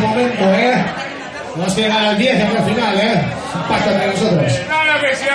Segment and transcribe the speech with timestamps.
[0.00, 0.84] momento, ¿eh?
[1.56, 1.76] Vamos a
[2.08, 3.22] al 10 al final, ¿eh?
[3.54, 3.68] Un
[4.06, 4.52] nosotros.
[4.66, 5.26] Claro que sí,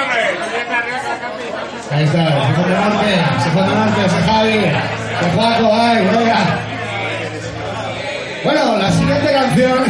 [1.91, 4.61] Ahí está, se fue Marte, se fue Marte, se Javi,
[5.19, 6.37] se Juaco, ay, venga.
[8.43, 9.83] Bueno, la siguiente canción,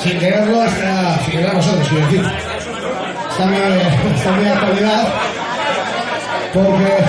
[0.00, 0.64] sin quererlo,
[1.24, 2.32] sin querer a nosotros, quiero decir,
[3.30, 3.56] está muy,
[4.16, 5.08] está muy actualidad,
[6.52, 7.04] porque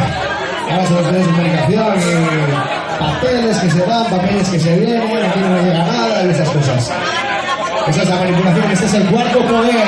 [0.71, 5.01] ahora son los medios de comunicación y papeles que se van, papeles que se vienen,
[5.01, 6.91] aquí no llega nada y esas cosas.
[7.88, 9.88] Esa es la manipulación, este es el cuarto poder.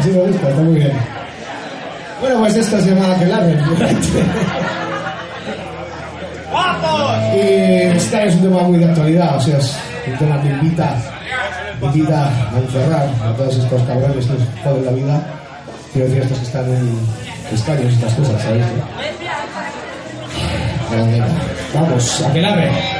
[0.00, 0.92] Así me gusta, está muy bien.
[2.22, 3.54] Bueno, pues esto se llama Aquelarre.
[7.34, 10.96] Y este es un tema muy de actualidad, o sea, es un tema que invita,
[11.82, 15.22] invita a encerrar a todos estos cabrones que nos joden la vida.
[15.92, 16.98] Quiero decir, estos que están en
[17.52, 18.64] escaños y estas cosas, ¿sabéis?
[20.88, 21.26] Pero venga,
[21.74, 22.99] Vamos, Aquelarre.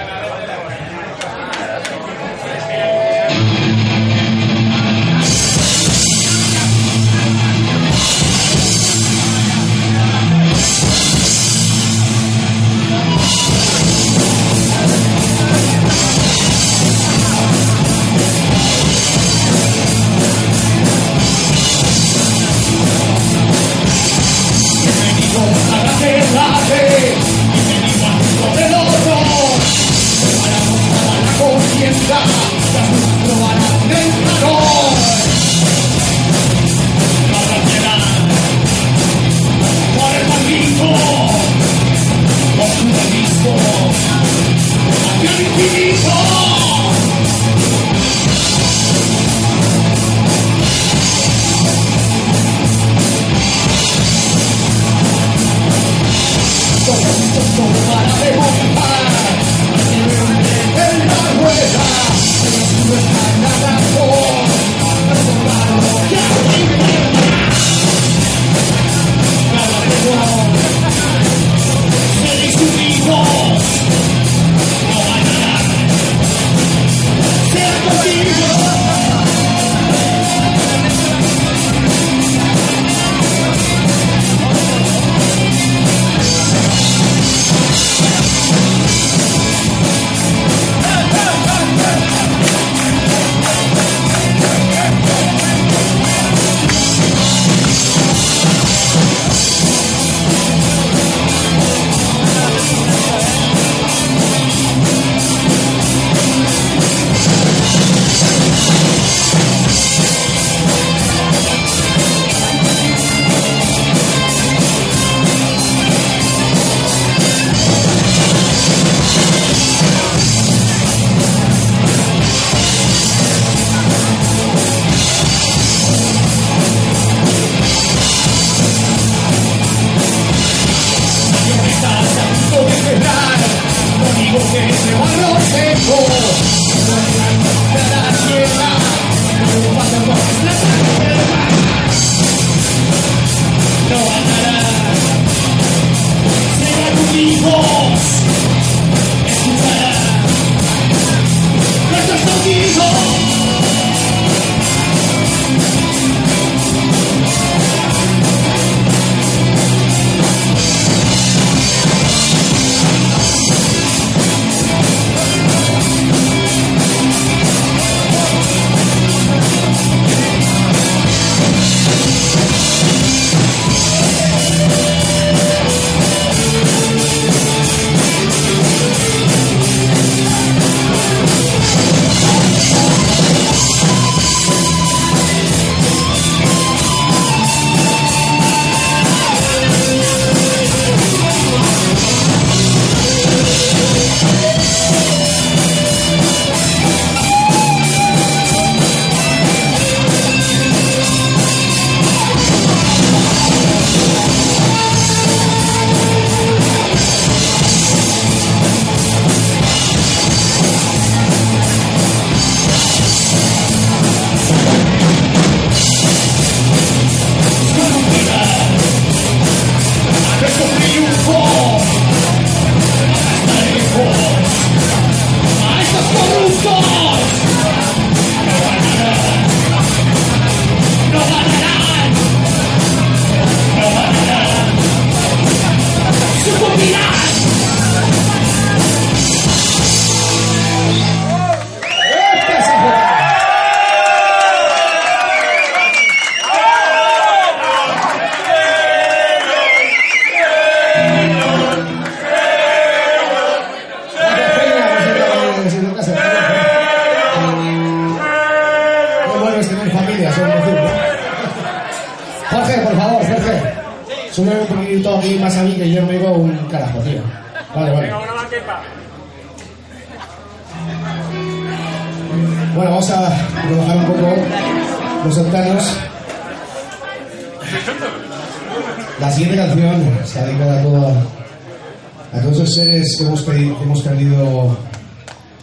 [283.20, 284.76] Que hemos, pedi- que hemos perdido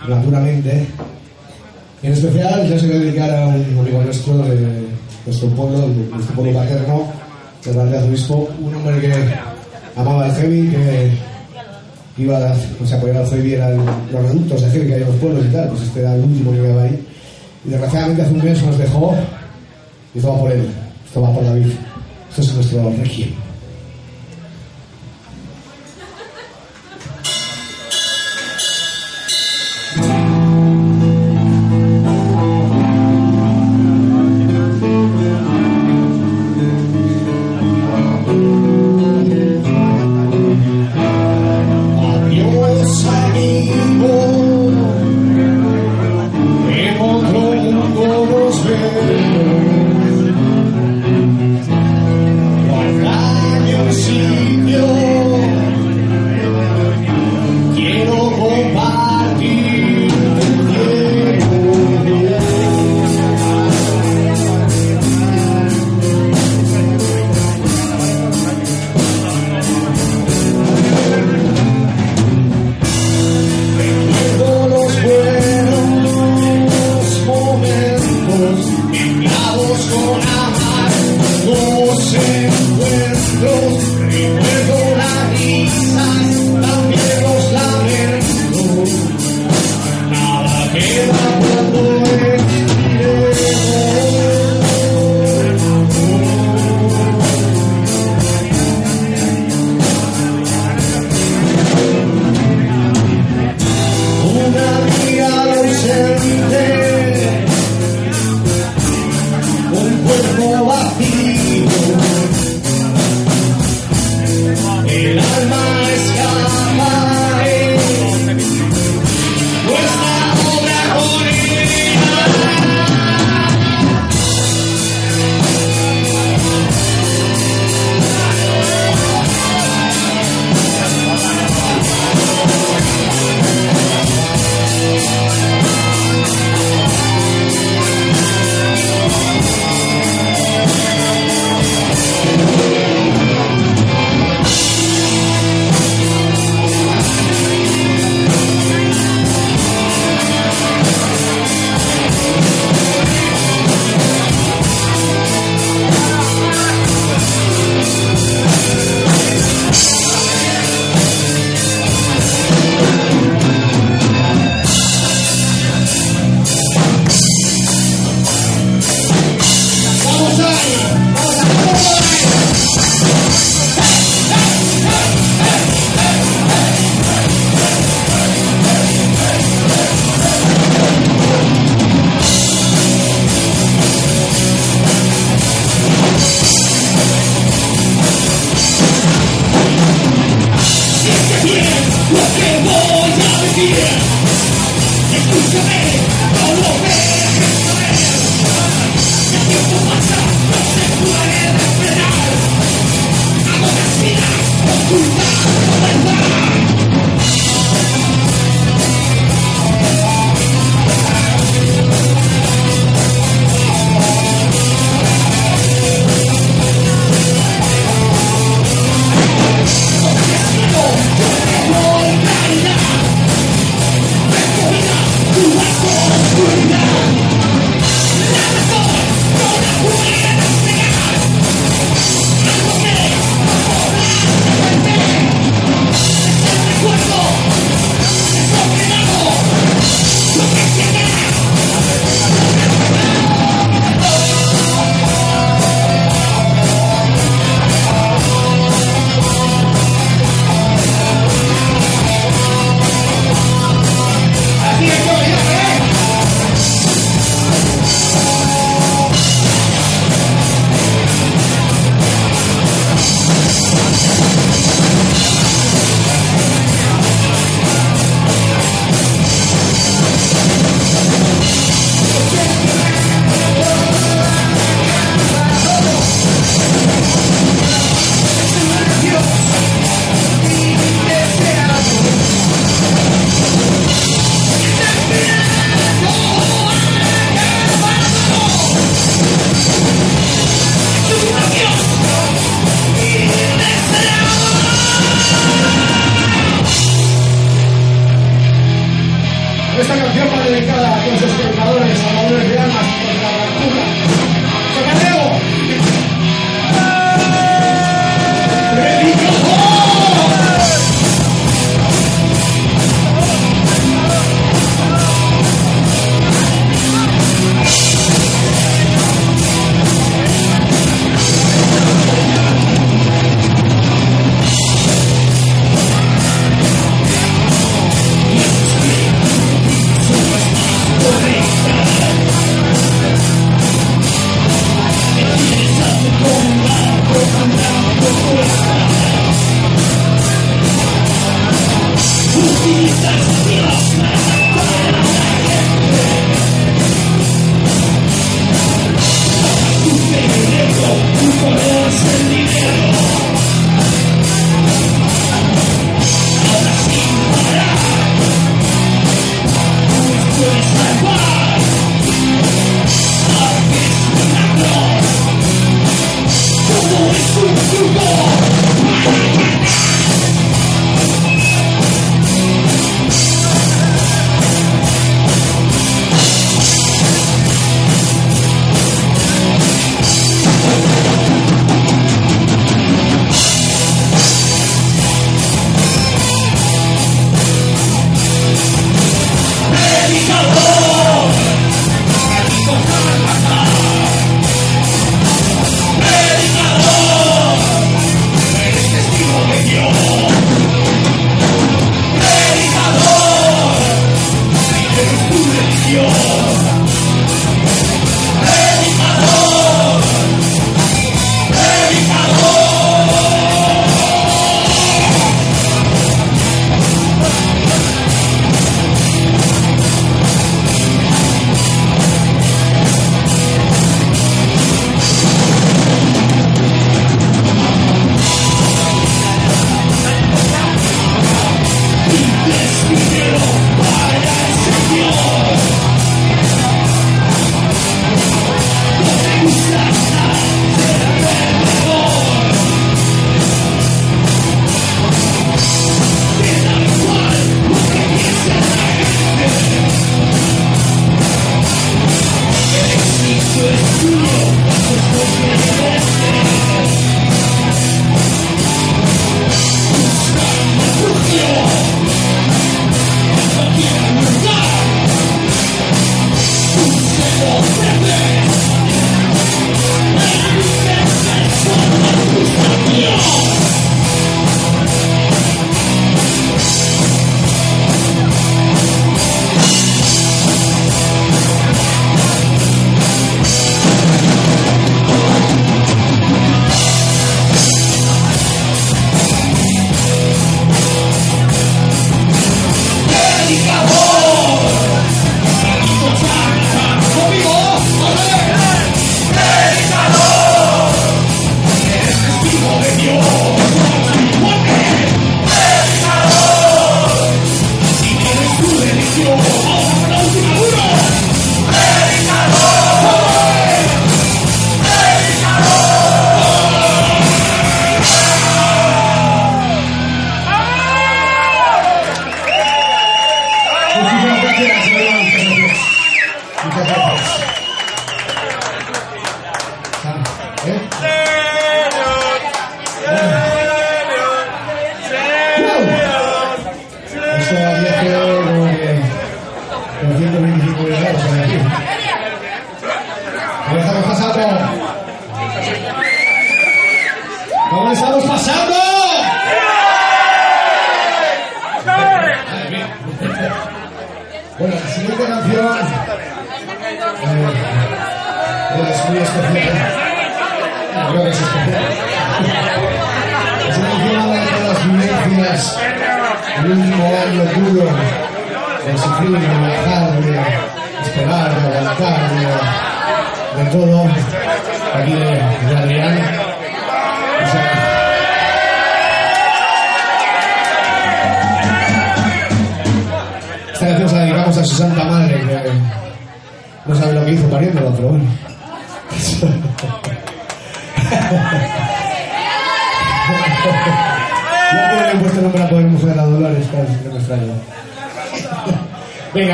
[0.08, 0.86] naturalmente.
[2.04, 4.88] En especial, yo se voy a dedicar a un amigo nuestro de
[5.26, 7.04] nuestro pueblo, de nuestro pueblo paterno,
[7.65, 9.13] de Valle de Arzobispo, un hombre que
[9.96, 11.12] amaba el heavy, que
[12.24, 13.78] iba a, sea, apoyaba al heavy, eran
[14.12, 16.22] los reductos de heavy que hay en los pueblos y tal, pues este era el
[16.24, 17.06] último que quedaba ahí.
[17.65, 19.15] Y desgraciadamente hace un mes nos dejó
[20.13, 20.67] y esto va por él,
[21.06, 21.72] esto va por David.
[22.30, 23.30] Esto es nuestro requiem.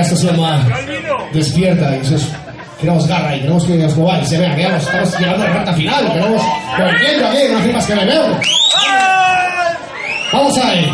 [0.04, 0.66] esto se llama
[1.34, 1.96] Despierta.
[1.96, 2.30] Y eso es,
[2.80, 4.32] queremos garra y queremos que os mováis.
[4.32, 6.14] Eh, venga, queremos, estamos llegando a la recta final.
[6.14, 6.42] Queremos
[6.76, 8.40] que entiendo aquí, no hace más que me veo.
[10.32, 10.92] Vamos ahí.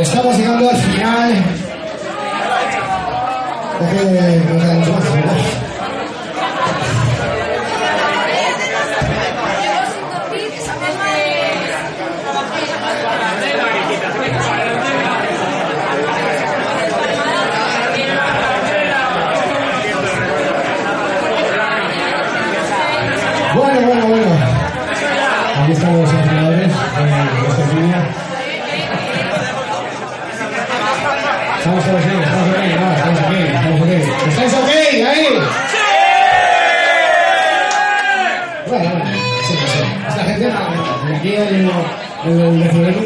[0.00, 0.69] Estamos llegando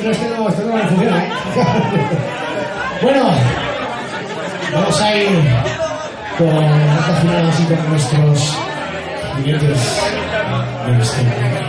[0.05, 1.31] decibelucho este no, este no funciona, ¿eh?
[3.03, 3.31] bueno,
[4.73, 5.29] vamos a ir
[6.39, 8.59] con esta final así con nuestros
[9.39, 9.79] billetes
[10.87, 11.65] del escenario.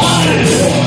[0.00, 0.79] Sí,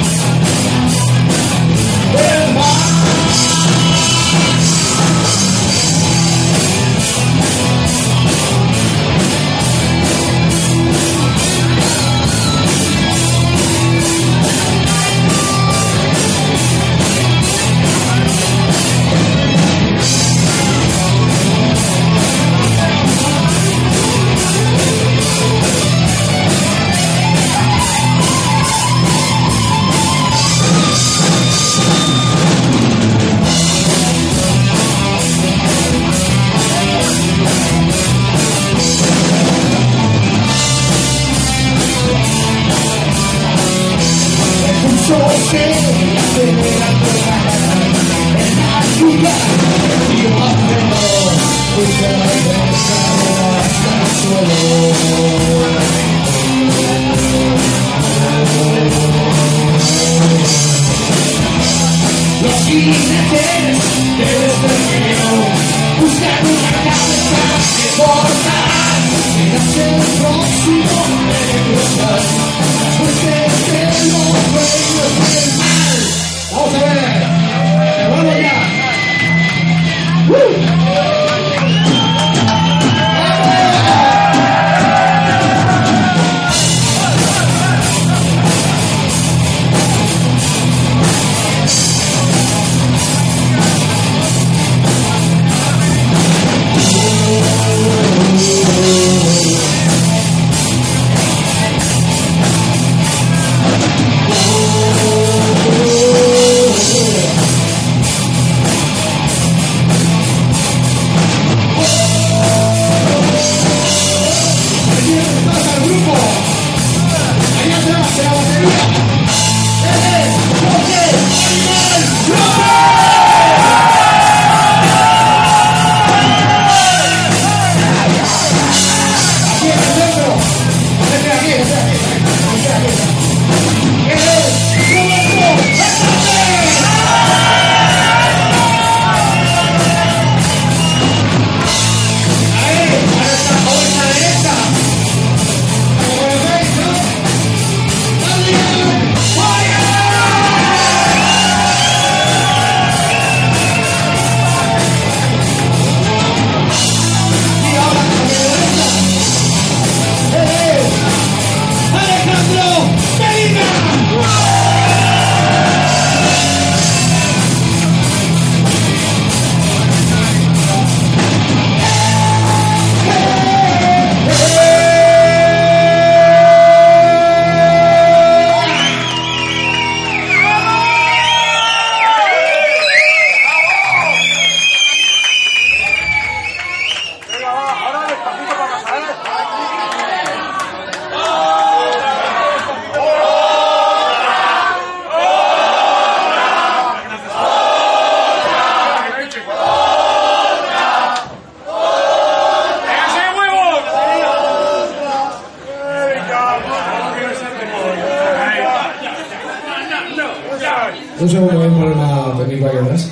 [211.24, 213.10] Un segundo, voy a poner una técnico ahí atrás.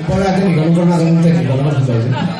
[0.00, 2.39] Un problema técnico, no un problema un técnico, no me ¿eh?